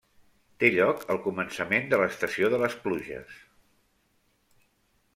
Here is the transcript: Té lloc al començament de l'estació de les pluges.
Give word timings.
Té 0.63 0.71
lloc 0.75 1.03
al 1.15 1.19
començament 1.25 1.87
de 1.93 2.01
l'estació 2.05 2.51
de 2.57 2.63
les 2.65 2.81
pluges. 2.89 3.39